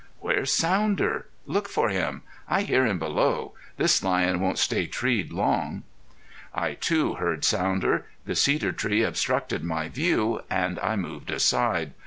"Where's 0.19 0.51
Sounder? 0.51 1.27
Look 1.45 1.69
for 1.69 1.89
him. 1.89 2.23
I 2.49 2.63
hear 2.63 2.87
him 2.87 2.97
below. 2.97 3.53
This 3.77 4.01
lion 4.03 4.39
won't 4.39 4.57
stay 4.57 4.87
treed 4.87 5.31
long." 5.31 5.83
I, 6.55 6.73
too, 6.73 7.13
heard 7.13 7.45
Sounder. 7.45 8.07
The 8.25 8.33
cedar 8.35 8.71
tree 8.71 9.03
obstructed 9.03 9.63
my 9.63 9.89
view, 9.89 10.41
and 10.49 10.79
I 10.79 10.95
moved 10.95 11.29
aside. 11.29 11.93